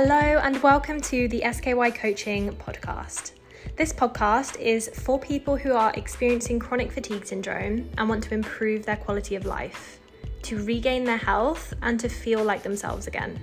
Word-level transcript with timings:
Hello, 0.00 0.14
and 0.14 0.62
welcome 0.62 1.00
to 1.00 1.26
the 1.26 1.42
SKY 1.42 1.90
Coaching 1.90 2.52
Podcast. 2.52 3.32
This 3.74 3.92
podcast 3.92 4.56
is 4.60 4.88
for 4.94 5.18
people 5.18 5.56
who 5.56 5.72
are 5.72 5.92
experiencing 5.94 6.60
chronic 6.60 6.92
fatigue 6.92 7.26
syndrome 7.26 7.90
and 7.98 8.08
want 8.08 8.22
to 8.22 8.34
improve 8.34 8.86
their 8.86 8.94
quality 8.94 9.34
of 9.34 9.44
life, 9.44 9.98
to 10.42 10.62
regain 10.62 11.02
their 11.02 11.16
health, 11.16 11.74
and 11.82 11.98
to 11.98 12.08
feel 12.08 12.44
like 12.44 12.62
themselves 12.62 13.08
again. 13.08 13.40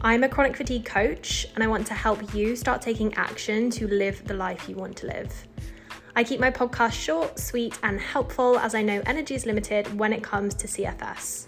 I'm 0.00 0.24
a 0.24 0.28
chronic 0.28 0.56
fatigue 0.56 0.84
coach, 0.84 1.46
and 1.54 1.62
I 1.62 1.68
want 1.68 1.86
to 1.86 1.94
help 1.94 2.34
you 2.34 2.56
start 2.56 2.82
taking 2.82 3.14
action 3.14 3.70
to 3.70 3.86
live 3.86 4.26
the 4.26 4.34
life 4.34 4.68
you 4.68 4.74
want 4.74 4.96
to 4.96 5.06
live. 5.06 5.46
I 6.16 6.24
keep 6.24 6.40
my 6.40 6.50
podcast 6.50 6.94
short, 6.94 7.38
sweet, 7.38 7.78
and 7.84 8.00
helpful 8.00 8.58
as 8.58 8.74
I 8.74 8.82
know 8.82 9.00
energy 9.06 9.36
is 9.36 9.46
limited 9.46 9.96
when 9.96 10.12
it 10.12 10.24
comes 10.24 10.56
to 10.56 10.66
CFS. 10.66 11.46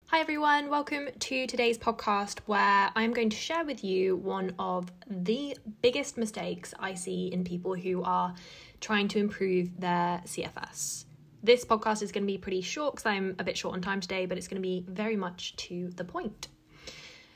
Hi, 0.08 0.20
everyone. 0.22 0.70
Welcome 0.70 1.10
to 1.20 1.46
today's 1.46 1.78
podcast 1.78 2.40
where 2.46 2.90
I'm 2.96 3.12
going 3.12 3.30
to 3.32 3.36
share 3.36 3.66
with 3.66 3.84
you 3.84 4.16
one 4.16 4.56
of 4.58 4.90
the 5.10 5.58
biggest 5.82 6.18
mistakes 6.18 6.74
I 6.80 6.94
see 6.94 7.28
in 7.28 7.44
people 7.44 7.76
who 7.76 8.04
are 8.04 8.34
trying 8.80 9.10
to 9.10 9.20
improve 9.20 9.82
their 9.82 10.22
CFS. 10.26 11.04
This 11.44 11.66
podcast 11.66 12.04
is 12.04 12.14
going 12.14 12.24
to 12.24 12.28
be 12.28 12.38
pretty 12.38 12.62
short 12.62 12.96
because 12.96 13.06
I'm 13.06 13.36
a 13.38 13.44
bit 13.44 13.58
short 13.58 13.76
on 13.76 13.82
time 13.82 14.00
today, 14.00 14.28
but 14.28 14.38
it's 14.38 14.48
going 14.48 14.62
to 14.62 14.66
be 14.66 14.86
very 14.88 15.18
much 15.18 15.58
to 15.58 15.90
the 15.98 16.06
point. 16.06 16.48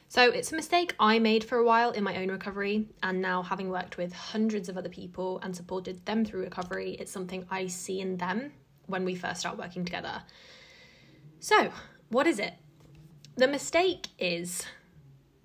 So 0.10 0.30
it's 0.30 0.54
a 0.54 0.56
mistake 0.56 0.96
I 1.00 1.20
made 1.20 1.44
for 1.44 1.58
a 1.58 1.66
while 1.66 1.92
in 1.92 2.04
my 2.04 2.16
own 2.18 2.30
recovery, 2.30 2.88
and 3.04 3.22
now 3.22 3.42
having 3.42 3.70
worked 3.70 3.98
with 3.98 4.14
hundreds 4.14 4.70
of 4.70 4.78
other 4.78 4.90
people 4.90 5.40
and 5.44 5.54
supported 5.54 6.06
them 6.06 6.24
through 6.24 6.44
recovery, 6.44 6.96
it's 7.00 7.12
something 7.12 7.46
I 7.52 7.68
see 7.68 8.00
in 8.00 8.16
them 8.18 8.54
when 8.86 9.04
we 9.04 9.16
first 9.16 9.42
start 9.42 9.58
working 9.58 9.84
together. 9.84 10.24
So, 11.42 11.72
what 12.10 12.26
is 12.26 12.40
it? 12.40 12.54
The 13.36 13.50
mistake 13.50 14.08
is 14.18 14.66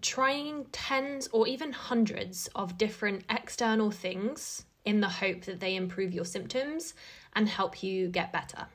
trying 0.00 0.66
tens 0.72 1.28
or 1.32 1.48
even 1.48 1.72
hundreds 1.72 2.48
of 2.54 2.78
different 2.78 3.24
external 3.28 3.90
things 3.90 4.64
in 4.84 5.00
the 5.00 5.08
hope 5.08 5.42
that 5.42 5.60
they 5.60 5.74
improve 5.74 6.12
your 6.12 6.24
symptoms 6.24 6.94
and 7.34 7.48
help 7.48 7.82
you 7.82 8.08
get 8.08 8.32
better. 8.32 8.66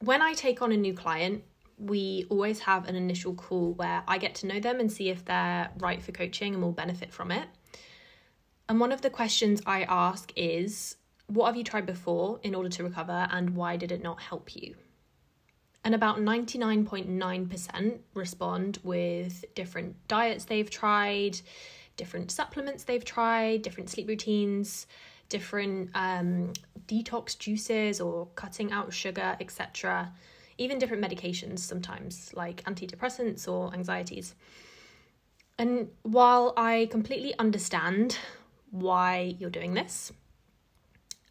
When 0.00 0.22
I 0.22 0.34
take 0.34 0.62
on 0.62 0.72
a 0.72 0.76
new 0.76 0.94
client, 0.94 1.44
we 1.80 2.26
always 2.28 2.60
have 2.60 2.86
an 2.88 2.94
initial 2.94 3.34
call 3.34 3.72
where 3.72 4.02
I 4.06 4.18
get 4.18 4.34
to 4.36 4.46
know 4.46 4.60
them 4.60 4.80
and 4.80 4.92
see 4.92 5.08
if 5.08 5.24
they're 5.24 5.70
right 5.78 6.02
for 6.02 6.12
coaching 6.12 6.54
and 6.54 6.62
will 6.62 6.72
benefit 6.72 7.12
from 7.12 7.32
it. 7.32 7.48
And 8.68 8.78
one 8.78 8.92
of 8.92 9.00
the 9.00 9.10
questions 9.10 9.62
I 9.66 9.82
ask 9.84 10.32
is, 10.36 10.96
What 11.26 11.46
have 11.46 11.56
you 11.56 11.64
tried 11.64 11.86
before 11.86 12.38
in 12.42 12.54
order 12.54 12.68
to 12.68 12.84
recover, 12.84 13.26
and 13.30 13.56
why 13.56 13.76
did 13.76 13.90
it 13.92 14.02
not 14.02 14.20
help 14.20 14.54
you? 14.54 14.74
And 15.82 15.94
about 15.94 16.18
99.9% 16.18 17.98
respond 18.12 18.78
with 18.84 19.44
different 19.54 19.96
diets 20.06 20.44
they've 20.44 20.68
tried, 20.68 21.40
different 21.96 22.30
supplements 22.30 22.84
they've 22.84 23.04
tried, 23.04 23.62
different 23.62 23.88
sleep 23.88 24.06
routines, 24.06 24.86
different 25.30 25.90
um, 25.94 26.52
detox 26.86 27.38
juices 27.38 28.00
or 28.00 28.26
cutting 28.34 28.70
out 28.70 28.92
sugar, 28.92 29.36
etc 29.40 30.12
even 30.60 30.78
different 30.78 31.02
medications 31.02 31.60
sometimes, 31.60 32.30
like 32.34 32.62
antidepressants 32.64 33.48
or 33.48 33.72
anxieties. 33.72 34.34
And 35.58 35.88
while 36.02 36.52
I 36.56 36.88
completely 36.90 37.36
understand 37.38 38.18
why 38.70 39.36
you're 39.38 39.50
doing 39.50 39.72
this, 39.72 40.12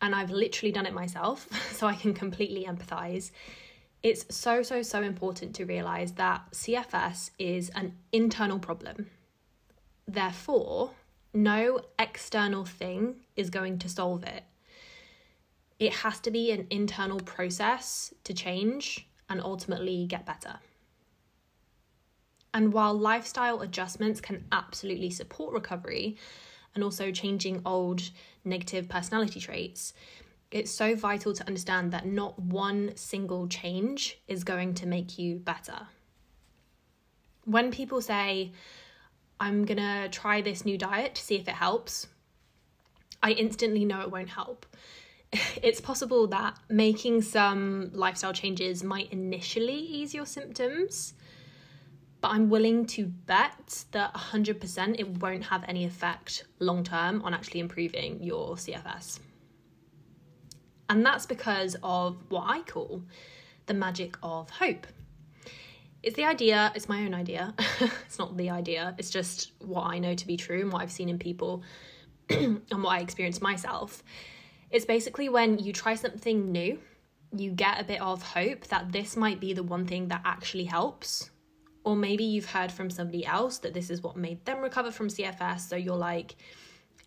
and 0.01 0.16
I've 0.16 0.31
literally 0.31 0.72
done 0.72 0.88
it 0.88 0.94
myself, 0.94 1.47
so 1.72 1.85
I 1.85 1.94
can 1.95 2.13
completely 2.13 2.66
empathize. 2.66 3.29
It's 4.01 4.25
so, 4.35 4.63
so, 4.63 4.81
so 4.81 5.03
important 5.03 5.53
to 5.56 5.66
realize 5.66 6.13
that 6.13 6.50
CFS 6.51 7.29
is 7.38 7.69
an 7.69 7.94
internal 8.12 8.57
problem. 8.57 9.12
Therefore, 10.07 10.91
no 11.35 11.81
external 12.00 12.66
thing 12.66 13.18
is 13.35 13.51
going 13.51 13.78
to 13.79 13.89
solve 13.89 14.23
it. 14.23 14.44
It 15.78 15.94
has 15.94 16.19
to 16.22 16.31
be 16.31 16.51
an 16.51 16.66
internal 16.72 17.19
process 17.19 18.12
to 18.23 18.34
change 18.34 19.06
and 19.29 19.41
ultimately 19.41 20.06
get 20.06 20.25
better. 20.25 20.59
And 22.53 22.73
while 22.73 22.94
lifestyle 22.94 23.62
adjustments 23.62 24.19
can 24.19 24.45
absolutely 24.51 25.12
support 25.12 25.53
recovery 25.53 26.17
and 26.73 26.84
also 26.84 27.12
changing 27.12 27.62
old 27.66 28.09
negative 28.44 28.89
personality 28.89 29.39
traits, 29.39 29.94
it's 30.51 30.72
so 30.72 30.95
vital 30.95 31.34
to 31.34 31.45
understand 31.47 31.91
that 31.91 32.07
not 32.07 32.39
one 32.39 32.95
single 32.95 33.47
change 33.47 34.19
is 34.28 34.44
going 34.44 34.73
to 34.75 34.88
make 34.88 35.19
you 35.19 35.35
better. 35.35 35.88
When 37.45 37.72
people 37.72 38.01
say, 38.01 38.51
I'm 39.39 39.63
gonna 39.66 40.09
try 40.09 40.41
this 40.41 40.66
new 40.66 40.78
diet 40.78 41.16
to 41.16 41.22
see 41.22 41.35
if 41.35 41.47
it 41.47 41.53
helps, 41.53 42.07
I 43.22 43.31
instantly 43.31 43.85
know 43.85 44.01
it 44.01 44.12
won't 44.12 44.29
help 44.29 44.66
it's 45.31 45.79
possible 45.79 46.28
that 46.28 46.57
making 46.69 47.22
some 47.22 47.91
lifestyle 47.94 48.34
changes 48.34 48.84
might 48.84 49.12
initially 49.12 49.75
ease 49.75 50.13
your 50.13 50.25
symptoms, 50.25 51.13
but 52.22 52.29
I'm 52.29 52.50
willing 52.50 52.85
to 52.88 53.06
bet 53.06 53.85
that 53.91 54.13
100% 54.13 55.00
it 55.00 55.07
won't 55.19 55.44
have 55.45 55.63
any 55.68 55.85
effect 55.85 56.45
long 56.59 56.84
term 56.84 57.22
on 57.22 57.34
actually 57.34 57.59
improving 57.59 58.22
your 58.23 58.56
CFS. 58.56 59.19
And 60.89 61.06
that's 61.06 61.28
because 61.28 61.78
of 61.84 62.18
what 62.29 62.45
I 62.47 62.62
call 62.62 63.03
the 63.68 63.75
magic 63.75 64.18
of 64.23 64.50
hope. 64.50 64.88
It's 66.01 66.16
the 66.16 66.25
idea, 66.25 66.72
it's 66.73 66.89
my 66.89 67.03
own 67.06 67.13
idea. 67.13 67.53
it's 67.79 68.18
not 68.18 68.35
the 68.35 68.50
idea, 68.50 68.95
it's 68.97 69.12
just 69.12 69.51
what 69.59 69.84
I 69.84 70.00
know 70.00 70.16
to 70.16 70.25
be 70.28 70.38
true 70.38 70.62
and 70.62 70.73
what 70.73 70.81
I've 70.81 70.91
seen 70.91 71.09
in 71.09 71.19
people 71.19 71.62
and 72.29 72.62
what 72.69 72.89
I 72.89 73.00
experienced 73.00 73.41
myself 73.41 74.03
it's 74.72 74.85
basically 74.85 75.30
when 75.30 75.59
you 75.59 75.74
try 75.74 75.96
something 75.96 76.52
new, 76.52 76.80
you 77.35 77.52
get 77.52 77.80
a 77.80 77.84
bit 77.84 78.02
of 78.02 78.22
hope 78.22 78.68
that 78.68 78.91
this 78.91 79.16
might 79.16 79.40
be 79.40 79.53
the 79.53 79.63
one 79.63 79.85
thing 79.85 80.07
that 80.07 80.22
actually 80.25 80.66
helps. 80.66 81.30
Or 81.84 81.96
maybe 81.96 82.24
you've 82.24 82.50
heard 82.50 82.72
from 82.72 82.90
somebody 82.90 83.25
else 83.25 83.59
that 83.59 83.74
this 83.74 83.90
is 83.90 84.02
what 84.02 84.18
made 84.18 84.44
them 84.46 84.59
recover 84.59 84.91
from 84.91 85.07
CFS. 85.07 85.62
So 85.62 85.75
you're 85.75 85.96
like, 85.96 86.35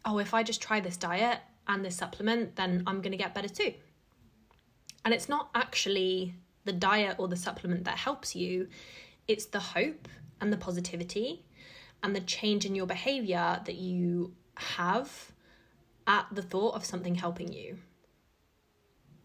oh, 0.04 0.18
if 0.18 0.34
I 0.34 0.42
just 0.42 0.62
try 0.62 0.80
this 0.80 0.96
diet 0.96 1.40
and 1.68 1.84
this 1.84 1.96
supplement, 1.96 2.56
then 2.56 2.82
I'm 2.86 3.00
going 3.00 3.12
to 3.12 3.18
get 3.18 3.34
better 3.34 3.48
too. 3.48 3.74
And 5.04 5.12
it's 5.12 5.28
not 5.28 5.50
actually 5.54 6.34
the 6.64 6.72
diet 6.72 7.16
or 7.18 7.28
the 7.28 7.36
supplement 7.36 7.84
that 7.84 7.98
helps 7.98 8.34
you, 8.36 8.68
it's 9.28 9.46
the 9.46 9.60
hope 9.60 10.08
and 10.40 10.52
the 10.52 10.56
positivity 10.56 11.44
and 12.02 12.14
the 12.14 12.20
change 12.20 12.64
in 12.64 12.74
your 12.74 12.86
behavior 12.86 13.60
that 13.64 13.74
you 13.74 14.32
have 14.56 15.32
at 16.12 16.26
the 16.30 16.42
thought 16.42 16.74
of 16.74 16.84
something 16.84 17.14
helping 17.14 17.50
you. 17.50 17.78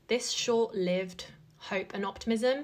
This 0.08 0.32
short 0.32 0.74
lived 0.74 1.26
hope 1.58 1.94
and 1.94 2.06
optimism 2.06 2.64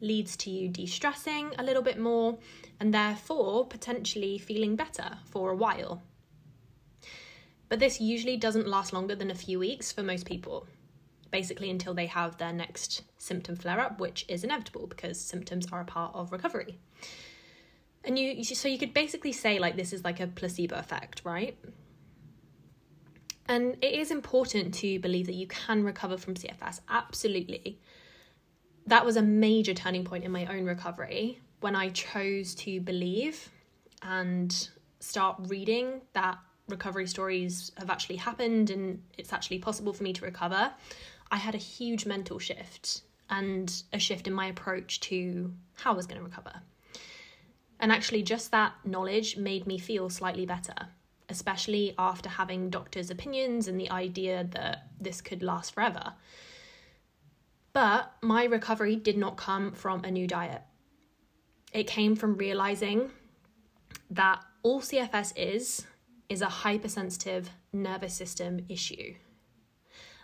leads 0.00 0.36
to 0.38 0.50
you 0.50 0.68
de 0.68 0.86
stressing 0.86 1.52
a 1.58 1.62
little 1.62 1.82
bit 1.82 1.98
more 1.98 2.38
and 2.80 2.94
therefore 2.94 3.66
potentially 3.66 4.38
feeling 4.38 4.74
better 4.74 5.18
for 5.26 5.50
a 5.50 5.56
while. 5.56 6.02
But 7.68 7.78
this 7.78 8.00
usually 8.00 8.38
doesn't 8.38 8.66
last 8.66 8.94
longer 8.94 9.14
than 9.14 9.30
a 9.30 9.34
few 9.34 9.58
weeks 9.58 9.92
for 9.92 10.02
most 10.02 10.24
people, 10.24 10.66
basically 11.30 11.68
until 11.68 11.92
they 11.92 12.06
have 12.06 12.38
their 12.38 12.54
next 12.54 13.02
symptom 13.18 13.54
flare 13.54 13.80
up, 13.80 14.00
which 14.00 14.24
is 14.28 14.44
inevitable 14.44 14.86
because 14.86 15.20
symptoms 15.20 15.66
are 15.70 15.82
a 15.82 15.84
part 15.84 16.14
of 16.14 16.32
recovery. 16.32 16.78
And 18.02 18.18
you, 18.18 18.42
so 18.44 18.66
you 18.66 18.78
could 18.78 18.94
basically 18.94 19.32
say, 19.32 19.58
like, 19.58 19.76
this 19.76 19.92
is 19.92 20.04
like 20.04 20.20
a 20.20 20.26
placebo 20.26 20.76
effect, 20.76 21.20
right? 21.24 21.58
And 23.48 23.76
it 23.82 23.94
is 23.94 24.10
important 24.10 24.74
to 24.74 25.00
believe 25.00 25.26
that 25.26 25.34
you 25.34 25.46
can 25.46 25.82
recover 25.82 26.18
from 26.18 26.34
CFS, 26.34 26.80
absolutely. 26.88 27.80
That 28.86 29.06
was 29.06 29.16
a 29.16 29.22
major 29.22 29.72
turning 29.72 30.04
point 30.04 30.24
in 30.24 30.30
my 30.30 30.44
own 30.46 30.66
recovery 30.66 31.40
when 31.60 31.74
I 31.74 31.88
chose 31.88 32.54
to 32.56 32.80
believe 32.80 33.48
and 34.02 34.68
start 35.00 35.36
reading 35.48 36.02
that 36.12 36.38
recovery 36.68 37.06
stories 37.06 37.72
have 37.78 37.88
actually 37.88 38.16
happened 38.16 38.68
and 38.68 39.02
it's 39.16 39.32
actually 39.32 39.58
possible 39.58 39.94
for 39.94 40.02
me 40.02 40.12
to 40.12 40.24
recover. 40.24 40.70
I 41.30 41.36
had 41.36 41.54
a 41.54 41.58
huge 41.58 42.04
mental 42.04 42.38
shift 42.38 43.02
and 43.30 43.82
a 43.92 43.98
shift 43.98 44.26
in 44.26 44.34
my 44.34 44.46
approach 44.46 45.00
to 45.00 45.52
how 45.74 45.92
I 45.92 45.96
was 45.96 46.06
going 46.06 46.18
to 46.18 46.24
recover. 46.24 46.52
And 47.80 47.92
actually, 47.92 48.22
just 48.22 48.50
that 48.50 48.74
knowledge 48.84 49.36
made 49.36 49.66
me 49.66 49.78
feel 49.78 50.10
slightly 50.10 50.44
better 50.44 50.88
especially 51.28 51.94
after 51.98 52.28
having 52.28 52.70
doctors' 52.70 53.10
opinions 53.10 53.68
and 53.68 53.80
the 53.80 53.90
idea 53.90 54.46
that 54.52 54.88
this 55.00 55.20
could 55.20 55.42
last 55.42 55.74
forever. 55.74 56.14
But 57.72 58.12
my 58.22 58.44
recovery 58.44 58.96
did 58.96 59.16
not 59.16 59.36
come 59.36 59.72
from 59.72 60.04
a 60.04 60.10
new 60.10 60.26
diet. 60.26 60.62
It 61.72 61.86
came 61.86 62.16
from 62.16 62.36
realizing 62.36 63.10
that 64.10 64.42
all 64.62 64.80
CFS 64.80 65.32
is 65.36 65.86
is 66.28 66.42
a 66.42 66.46
hypersensitive 66.46 67.50
nervous 67.72 68.14
system 68.14 68.64
issue. 68.68 69.14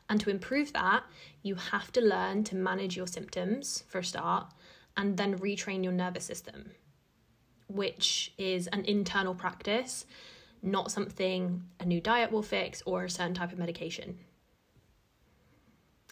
And 0.09 0.21
to 0.21 0.31
improve 0.31 0.73
that, 0.75 1.05
you 1.43 1.55
have 1.55 1.91
to 1.93 2.01
learn 2.01 2.45
to 2.45 2.57
manage 2.57 2.97
your 2.97 3.07
symptoms 3.07 3.85
for 3.89 3.99
a 3.99 4.05
start 4.05 4.53
and 4.97 5.17
then 5.17 5.39
retrain 5.39 5.83
your 5.83 5.93
nervous 5.93 6.25
system, 6.25 6.73
which 7.69 8.33
is 8.37 8.67
an 8.69 8.85
internal 8.85 9.35
practice, 9.35 10.05
not 10.65 10.91
something 10.91 11.63
a 11.81 11.85
new 11.85 12.01
diet 12.01 12.33
will 12.33 12.43
fix 12.43 12.83
or 12.87 13.05
a 13.05 13.11
certain 13.11 13.35
type 13.35 13.53
of 13.53 13.59
medication. 13.59 14.19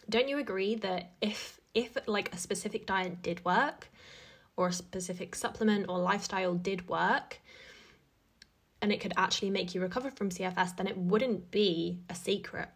Don't 0.09 0.27
you 0.27 0.37
agree 0.37 0.75
that 0.75 1.11
if 1.21 1.59
if 1.73 1.97
like 2.07 2.33
a 2.33 2.37
specific 2.37 2.85
diet 2.85 3.21
did 3.21 3.43
work 3.43 3.89
or 4.55 4.67
a 4.67 4.73
specific 4.73 5.33
supplement 5.33 5.89
or 5.89 5.97
lifestyle 5.97 6.53
did 6.53 6.87
work 6.87 7.39
and 8.81 8.91
it 8.91 8.99
could 8.99 9.13
actually 9.17 9.49
make 9.49 9.73
you 9.73 9.81
recover 9.81 10.11
from 10.11 10.29
CFS, 10.29 10.75
then 10.75 10.87
it 10.87 10.97
wouldn't 10.97 11.49
be 11.49 11.99
a 12.09 12.15
secret 12.15 12.69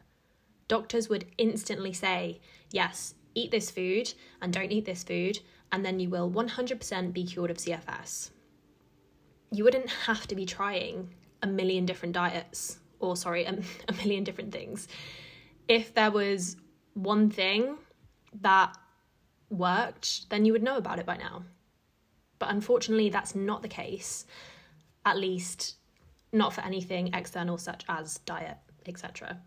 doctors 0.67 1.09
would 1.09 1.25
instantly 1.37 1.93
say, 1.93 2.39
yes, 2.71 3.15
eat 3.35 3.51
this 3.51 3.71
food 3.71 4.13
and 4.41 4.53
don't 4.53 4.71
eat 4.71 4.85
this 4.85 5.03
food, 5.03 5.39
and 5.71 5.85
then 5.85 5.99
you 5.99 6.09
will 6.09 6.29
100% 6.29 7.13
be 7.13 7.25
cured 7.25 7.51
of 7.51 7.57
CFS. 7.57 8.31
You 9.51 9.63
wouldn't 9.63 9.89
have 9.89 10.27
to 10.27 10.35
be 10.35 10.45
trying 10.45 11.13
a 11.43 11.47
million 11.47 11.85
different 11.85 12.13
diets, 12.13 12.79
or 12.99 13.15
sorry, 13.15 13.45
a, 13.45 13.51
a 13.87 13.93
million 13.93 14.23
different 14.23 14.51
things. 14.51 14.87
If 15.67 15.93
there 15.93 16.11
was 16.11 16.55
one 16.93 17.29
thing 17.29 17.77
that 18.41 18.75
worked, 19.49 20.29
then 20.29 20.45
you 20.45 20.53
would 20.53 20.63
know 20.63 20.77
about 20.77 20.99
it 20.99 21.05
by 21.05 21.17
now. 21.17 21.43
But 22.39 22.49
unfortunately, 22.49 23.09
that's 23.09 23.35
not 23.35 23.61
the 23.61 23.67
case, 23.67 24.25
at 25.05 25.17
least 25.17 25.75
not 26.31 26.53
for 26.53 26.61
anything 26.61 27.13
external 27.13 27.57
such 27.57 27.83
as 27.89 28.19
diet, 28.19 28.57
etc. 28.85 29.39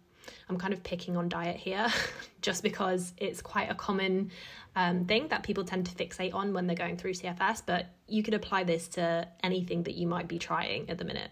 I'm 0.48 0.58
kind 0.58 0.72
of 0.72 0.82
picking 0.82 1.16
on 1.16 1.28
diet 1.28 1.56
here 1.56 1.88
just 2.42 2.62
because 2.62 3.12
it's 3.16 3.40
quite 3.40 3.70
a 3.70 3.74
common 3.74 4.30
um, 4.76 5.04
thing 5.04 5.28
that 5.28 5.42
people 5.42 5.64
tend 5.64 5.86
to 5.86 5.92
fixate 5.92 6.34
on 6.34 6.52
when 6.52 6.66
they're 6.66 6.76
going 6.76 6.96
through 6.96 7.14
CFS, 7.14 7.62
but 7.64 7.86
you 8.06 8.22
could 8.22 8.34
apply 8.34 8.64
this 8.64 8.88
to 8.88 9.26
anything 9.42 9.82
that 9.84 9.94
you 9.94 10.06
might 10.06 10.28
be 10.28 10.38
trying 10.38 10.88
at 10.90 10.98
the 10.98 11.04
minute. 11.04 11.30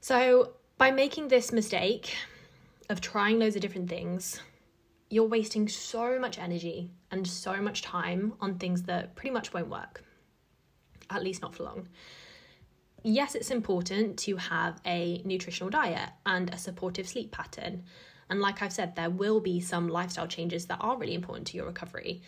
So, 0.00 0.52
by 0.76 0.90
making 0.90 1.28
this 1.28 1.52
mistake 1.52 2.16
of 2.88 3.00
trying 3.00 3.38
loads 3.38 3.56
of 3.56 3.62
different 3.62 3.88
things, 3.88 4.40
you're 5.10 5.24
wasting 5.24 5.68
so 5.68 6.18
much 6.18 6.38
energy 6.38 6.90
and 7.10 7.26
so 7.26 7.56
much 7.56 7.82
time 7.82 8.34
on 8.40 8.58
things 8.58 8.82
that 8.82 9.16
pretty 9.16 9.30
much 9.30 9.52
won't 9.52 9.68
work, 9.68 10.04
at 11.10 11.22
least 11.22 11.42
not 11.42 11.54
for 11.54 11.64
long 11.64 11.88
yes, 13.02 13.34
it's 13.34 13.50
important 13.50 14.18
to 14.20 14.36
have 14.36 14.80
a 14.86 15.22
nutritional 15.24 15.70
diet 15.70 16.10
and 16.26 16.52
a 16.52 16.58
supportive 16.58 17.08
sleep 17.08 17.32
pattern. 17.32 17.84
And 18.30 18.40
like 18.40 18.62
I've 18.62 18.72
said, 18.72 18.94
there 18.94 19.10
will 19.10 19.40
be 19.40 19.60
some 19.60 19.88
lifestyle 19.88 20.26
changes 20.26 20.66
that 20.66 20.78
are 20.80 20.96
really 20.96 21.14
important 21.14 21.46
to 21.48 21.56
your 21.56 21.66
recovery. 21.66 22.22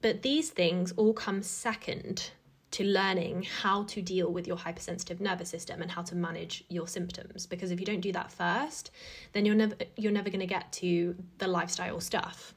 But 0.00 0.22
these 0.22 0.50
things 0.50 0.92
all 0.92 1.12
come 1.12 1.42
second 1.42 2.30
to 2.76 2.84
learning 2.84 3.42
how 3.62 3.84
to 3.84 4.02
deal 4.02 4.32
with 4.32 4.46
your 4.46 4.56
hypersensitive 4.56 5.20
nervous 5.20 5.48
system 5.48 5.82
and 5.82 5.90
how 5.90 6.02
to 6.02 6.14
manage 6.14 6.64
your 6.68 6.88
symptoms. 6.88 7.46
Because 7.46 7.70
if 7.70 7.80
you 7.80 7.86
don't 7.86 8.00
do 8.00 8.12
that 8.12 8.30
first 8.30 8.90
then 9.32 9.44
you're 9.46 9.54
never 9.54 9.76
you're 9.96 10.12
never 10.12 10.30
going 10.30 10.40
to 10.40 10.46
get 10.46 10.72
to 10.72 11.16
the 11.38 11.46
lifestyle 11.46 12.00
stuff 12.00 12.54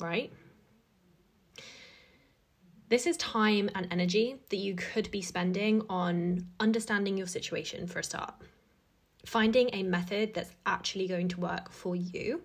right? 0.00 0.32
This 2.88 3.06
is 3.06 3.16
time 3.16 3.70
and 3.74 3.88
energy 3.90 4.36
that 4.50 4.56
you 4.56 4.74
could 4.74 5.10
be 5.10 5.22
spending 5.22 5.82
on 5.88 6.46
understanding 6.60 7.16
your 7.16 7.26
situation 7.26 7.86
for 7.86 8.00
a 8.00 8.04
start, 8.04 8.34
finding 9.26 9.70
a 9.72 9.82
method 9.82 10.34
that's 10.34 10.50
actually 10.66 11.08
going 11.08 11.28
to 11.28 11.40
work 11.40 11.70
for 11.70 11.96
you, 11.96 12.42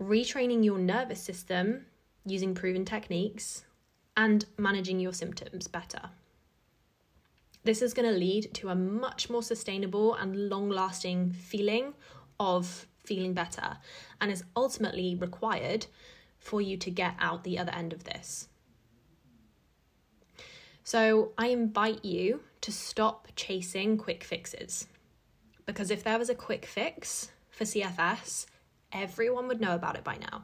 retraining 0.00 0.64
your 0.64 0.78
nervous 0.78 1.20
system 1.20 1.86
using 2.24 2.54
proven 2.54 2.84
techniques, 2.84 3.64
and 4.16 4.44
managing 4.58 5.00
your 5.00 5.12
symptoms 5.12 5.68
better. 5.68 6.10
This 7.62 7.82
is 7.82 7.94
going 7.94 8.10
to 8.10 8.18
lead 8.18 8.54
to 8.54 8.70
a 8.70 8.74
much 8.74 9.28
more 9.28 9.42
sustainable 9.42 10.14
and 10.14 10.48
long 10.48 10.70
lasting 10.70 11.32
feeling 11.32 11.94
of 12.38 12.86
feeling 13.04 13.34
better 13.34 13.76
and 14.20 14.30
is 14.30 14.44
ultimately 14.56 15.14
required 15.14 15.86
for 16.38 16.60
you 16.60 16.76
to 16.78 16.90
get 16.90 17.14
out 17.18 17.44
the 17.44 17.58
other 17.58 17.72
end 17.72 17.92
of 17.92 18.04
this. 18.04 18.48
So 20.84 21.32
I 21.36 21.48
invite 21.48 22.04
you 22.04 22.40
to 22.62 22.72
stop 22.72 23.28
chasing 23.36 23.98
quick 23.98 24.24
fixes. 24.24 24.86
Because 25.66 25.90
if 25.90 26.02
there 26.02 26.18
was 26.18 26.30
a 26.30 26.34
quick 26.34 26.64
fix 26.66 27.30
for 27.50 27.64
CFS, 27.64 28.46
everyone 28.90 29.46
would 29.48 29.60
know 29.60 29.74
about 29.74 29.96
it 29.96 30.04
by 30.04 30.16
now. 30.16 30.42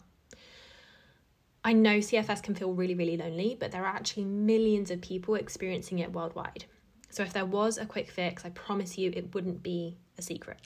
I 1.67 1.73
know 1.73 1.99
CFS 1.99 2.45
can 2.45 2.55
feel 2.55 2.73
really, 2.73 2.95
really 2.95 3.17
lonely, 3.17 3.57
but 3.59 3.73
there 3.73 3.83
are 3.83 3.97
actually 3.97 4.25
millions 4.25 4.93
of 4.93 5.01
people 5.01 5.35
experiencing 5.35 5.99
it 5.99 6.13
worldwide. 6.13 6.65
So 7.11 7.25
if 7.25 7.33
there 7.33 7.45
was 7.45 7.77
a 7.77 7.85
quick 7.85 8.09
fix, 8.09 8.45
I 8.45 8.51
promise 8.51 8.97
you 8.97 9.13
it 9.13 9.35
wouldn't 9.35 9.65
be 9.65 9.97
a 10.17 10.23
secret. 10.23 10.61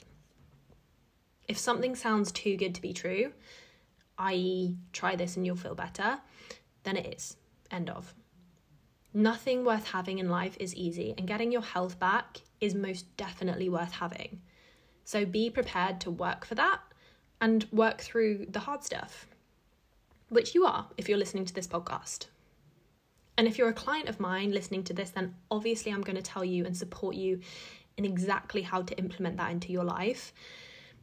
If 1.47 1.57
something 1.57 1.95
sounds 1.95 2.31
too 2.31 2.55
good 2.55 2.75
to 2.75 2.83
be 2.83 2.93
true, 2.93 3.33
i.e., 4.19 4.77
try 4.93 5.15
this 5.15 5.35
and 5.37 5.43
you'll 5.43 5.55
feel 5.55 5.73
better, 5.73 6.19
then 6.83 6.97
it 6.97 7.15
is. 7.17 7.35
End 7.71 7.89
of. 7.89 8.13
Nothing 9.11 9.65
worth 9.65 9.87
having 9.87 10.19
in 10.19 10.29
life 10.29 10.55
is 10.59 10.75
easy, 10.75 11.15
and 11.17 11.27
getting 11.27 11.51
your 11.51 11.63
health 11.63 11.99
back 11.99 12.41
is 12.59 12.75
most 12.75 13.17
definitely 13.17 13.69
worth 13.69 13.93
having. 13.93 14.39
So 15.03 15.25
be 15.25 15.49
prepared 15.49 15.99
to 16.01 16.11
work 16.11 16.45
for 16.45 16.53
that 16.53 16.79
and 17.41 17.65
work 17.71 18.01
through 18.01 18.45
the 18.51 18.59
hard 18.59 18.83
stuff, 18.83 19.25
which 20.31 20.55
you 20.55 20.65
are 20.65 20.87
if 20.95 21.09
you're 21.09 21.17
listening 21.17 21.43
to 21.43 21.53
this 21.53 21.67
podcast. 21.67 22.27
And 23.37 23.47
if 23.47 23.57
you're 23.57 23.69
a 23.69 23.73
client 23.73 24.07
of 24.07 24.19
mine 24.19 24.51
listening 24.51 24.83
to 24.85 24.93
this, 24.93 25.09
then 25.09 25.35
obviously 25.49 25.91
I'm 25.91 26.01
going 26.01 26.15
to 26.15 26.21
tell 26.21 26.45
you 26.45 26.65
and 26.65 26.75
support 26.75 27.15
you 27.15 27.41
in 27.97 28.05
exactly 28.05 28.61
how 28.61 28.81
to 28.81 28.97
implement 28.97 29.35
that 29.37 29.51
into 29.51 29.73
your 29.73 29.83
life. 29.83 30.33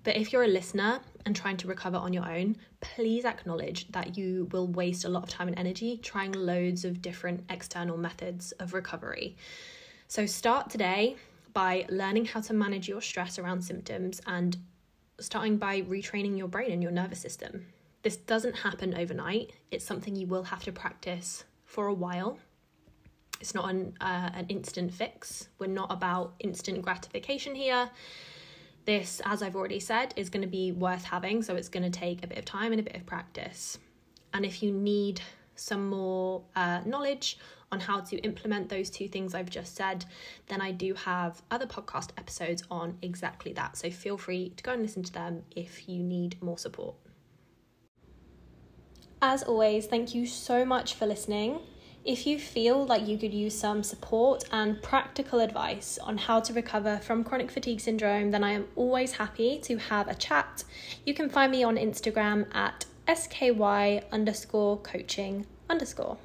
But 0.02 0.16
if 0.16 0.32
you're 0.32 0.44
a 0.44 0.48
listener 0.48 1.00
and 1.26 1.36
trying 1.36 1.58
to 1.58 1.68
recover 1.68 1.98
on 1.98 2.14
your 2.14 2.26
own, 2.26 2.56
please 2.80 3.26
acknowledge 3.26 3.92
that 3.92 4.16
you 4.16 4.48
will 4.50 4.66
waste 4.66 5.04
a 5.04 5.10
lot 5.10 5.24
of 5.24 5.28
time 5.28 5.48
and 5.48 5.58
energy 5.58 5.98
trying 5.98 6.32
loads 6.32 6.86
of 6.86 7.02
different 7.02 7.44
external 7.50 7.98
methods 7.98 8.52
of 8.52 8.72
recovery. 8.72 9.36
So 10.06 10.24
start 10.24 10.70
today 10.70 11.16
by 11.52 11.84
learning 11.90 12.24
how 12.24 12.40
to 12.40 12.54
manage 12.54 12.88
your 12.88 13.02
stress 13.02 13.38
around 13.38 13.60
symptoms 13.60 14.22
and 14.26 14.56
starting 15.20 15.58
by 15.58 15.82
retraining 15.82 16.38
your 16.38 16.48
brain 16.48 16.70
and 16.70 16.82
your 16.82 16.92
nervous 16.92 17.20
system. 17.20 17.66
This 18.08 18.16
doesn't 18.16 18.56
happen 18.56 18.94
overnight, 18.94 19.52
it's 19.70 19.84
something 19.84 20.16
you 20.16 20.26
will 20.26 20.44
have 20.44 20.64
to 20.64 20.72
practice 20.72 21.44
for 21.66 21.88
a 21.88 21.92
while. 21.92 22.38
It's 23.38 23.54
not 23.54 23.68
an, 23.68 23.98
uh, 24.00 24.30
an 24.32 24.46
instant 24.48 24.94
fix. 24.94 25.50
We're 25.58 25.66
not 25.66 25.92
about 25.92 26.32
instant 26.38 26.80
gratification 26.80 27.54
here. 27.54 27.90
This, 28.86 29.20
as 29.26 29.42
I've 29.42 29.54
already 29.54 29.78
said, 29.78 30.14
is 30.16 30.30
going 30.30 30.40
to 30.40 30.48
be 30.48 30.72
worth 30.72 31.04
having, 31.04 31.42
so 31.42 31.54
it's 31.54 31.68
going 31.68 31.82
to 31.82 31.90
take 31.90 32.24
a 32.24 32.26
bit 32.26 32.38
of 32.38 32.46
time 32.46 32.72
and 32.72 32.80
a 32.80 32.82
bit 32.82 32.96
of 32.96 33.04
practice. 33.04 33.78
And 34.32 34.46
if 34.46 34.62
you 34.62 34.72
need 34.72 35.20
some 35.54 35.90
more 35.90 36.44
uh, 36.56 36.80
knowledge 36.86 37.38
on 37.70 37.78
how 37.78 38.00
to 38.00 38.16
implement 38.20 38.70
those 38.70 38.88
two 38.88 39.08
things 39.08 39.34
I've 39.34 39.50
just 39.50 39.76
said, 39.76 40.06
then 40.46 40.62
I 40.62 40.72
do 40.72 40.94
have 40.94 41.42
other 41.50 41.66
podcast 41.66 42.12
episodes 42.16 42.62
on 42.70 42.96
exactly 43.02 43.52
that. 43.52 43.76
So 43.76 43.90
feel 43.90 44.16
free 44.16 44.54
to 44.56 44.62
go 44.62 44.72
and 44.72 44.80
listen 44.80 45.02
to 45.02 45.12
them 45.12 45.42
if 45.54 45.90
you 45.90 46.02
need 46.02 46.42
more 46.42 46.56
support. 46.56 46.94
As 49.20 49.42
always, 49.42 49.86
thank 49.86 50.14
you 50.14 50.26
so 50.26 50.64
much 50.64 50.94
for 50.94 51.04
listening. 51.04 51.58
If 52.04 52.24
you 52.24 52.38
feel 52.38 52.86
like 52.86 53.08
you 53.08 53.18
could 53.18 53.34
use 53.34 53.58
some 53.58 53.82
support 53.82 54.44
and 54.52 54.80
practical 54.80 55.40
advice 55.40 55.98
on 55.98 56.16
how 56.16 56.38
to 56.40 56.52
recover 56.52 56.98
from 56.98 57.24
chronic 57.24 57.50
fatigue 57.50 57.80
syndrome, 57.80 58.30
then 58.30 58.44
I 58.44 58.52
am 58.52 58.68
always 58.76 59.12
happy 59.12 59.58
to 59.64 59.76
have 59.76 60.06
a 60.06 60.14
chat. 60.14 60.62
You 61.04 61.14
can 61.14 61.28
find 61.28 61.50
me 61.50 61.64
on 61.64 61.76
Instagram 61.76 62.46
at 62.54 62.86
sky 63.16 64.02
underscore 64.12 64.78
coaching 64.78 65.46
underscore. 65.68 66.18